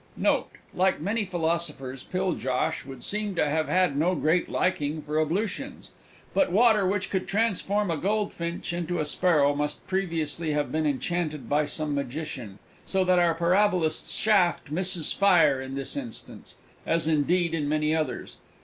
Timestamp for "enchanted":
10.87-11.47